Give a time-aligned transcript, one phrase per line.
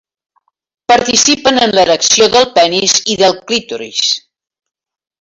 [0.91, 4.05] Participen en l'erecció del penis i del clítoris.